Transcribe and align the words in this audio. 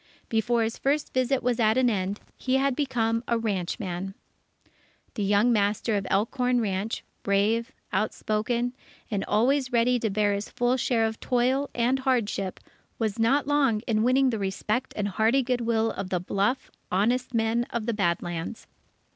Before 0.29 0.63
his 0.63 0.79
first 0.79 1.13
visit 1.13 1.43
was 1.43 1.59
at 1.59 1.77
an 1.77 1.87
end, 1.87 2.19
he 2.35 2.55
had 2.55 2.75
become 2.75 3.23
a 3.27 3.37
ranchman. 3.37 4.15
The 5.13 5.21
young 5.23 5.53
master 5.53 5.95
of 5.95 6.07
Elkhorn 6.09 6.59
Ranch, 6.59 7.03
brave, 7.21 7.71
outspoken, 7.93 8.73
and 9.11 9.23
always 9.25 9.71
ready 9.71 9.99
to 9.99 10.09
bear 10.09 10.33
his 10.33 10.49
full 10.49 10.75
share 10.75 11.05
of 11.05 11.19
toil, 11.19 11.69
and 11.75 11.99
hardship, 11.99 12.59
was 12.97 13.19
not 13.19 13.45
long 13.45 13.81
in 13.81 14.01
winning 14.01 14.31
the 14.31 14.39
respect 14.39 14.91
and 14.97 15.07
hearty 15.07 15.43
good 15.43 15.61
will 15.61 15.91
of 15.91 16.09
the 16.09 16.19
bluff, 16.19 16.71
honest 16.91 17.35
men 17.35 17.65
of 17.69 17.85
the 17.85 17.93
Bad 17.93 18.23
Lands. 18.23 18.65